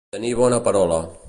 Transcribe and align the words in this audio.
Tenir 0.15 0.31
bona 0.39 0.61
parola. 0.69 0.99